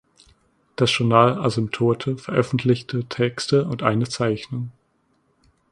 Das 0.77 0.91
Journal 0.97 1.37
Asymptote 1.39 2.17
veröffentlichte 2.17 3.05
Texte 3.07 3.65
und 3.65 3.83
eine 3.83 4.09
Zeichnung. 4.09 4.71